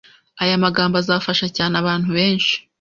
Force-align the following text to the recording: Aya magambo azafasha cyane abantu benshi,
Aya 0.43 0.63
magambo 0.65 0.95
azafasha 0.97 1.47
cyane 1.57 1.73
abantu 1.81 2.09
benshi, 2.17 2.53